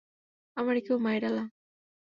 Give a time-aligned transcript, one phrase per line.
[0.57, 1.43] আমারে কেউ মাইরালা!